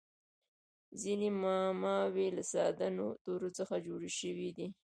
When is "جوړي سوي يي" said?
3.87-4.67